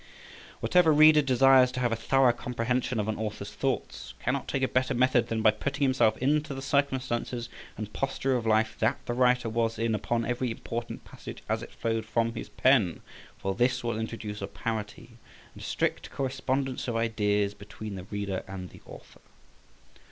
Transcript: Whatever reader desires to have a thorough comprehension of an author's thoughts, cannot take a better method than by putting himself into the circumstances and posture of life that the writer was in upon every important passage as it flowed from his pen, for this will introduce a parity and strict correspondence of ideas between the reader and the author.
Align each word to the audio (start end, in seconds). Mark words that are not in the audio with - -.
Whatever 0.61 0.91
reader 0.91 1.21
desires 1.21 1.71
to 1.73 1.79
have 1.79 1.91
a 1.91 1.95
thorough 1.95 2.33
comprehension 2.33 2.99
of 2.99 3.07
an 3.07 3.19
author's 3.19 3.51
thoughts, 3.53 4.15
cannot 4.19 4.47
take 4.47 4.63
a 4.63 4.67
better 4.67 4.95
method 4.95 5.27
than 5.27 5.43
by 5.43 5.51
putting 5.51 5.83
himself 5.83 6.17
into 6.17 6.55
the 6.55 6.61
circumstances 6.63 7.49
and 7.77 7.93
posture 7.93 8.35
of 8.35 8.47
life 8.47 8.75
that 8.79 8.97
the 9.05 9.13
writer 9.13 9.47
was 9.47 9.77
in 9.77 9.93
upon 9.93 10.25
every 10.25 10.49
important 10.49 11.05
passage 11.05 11.43
as 11.47 11.61
it 11.61 11.69
flowed 11.71 12.03
from 12.07 12.33
his 12.33 12.49
pen, 12.49 13.01
for 13.37 13.53
this 13.53 13.83
will 13.83 13.99
introduce 13.99 14.41
a 14.41 14.47
parity 14.47 15.17
and 15.53 15.61
strict 15.61 16.09
correspondence 16.09 16.87
of 16.87 16.95
ideas 16.95 17.53
between 17.53 17.93
the 17.93 18.05
reader 18.05 18.43
and 18.47 18.71
the 18.71 18.81
author. 18.87 19.21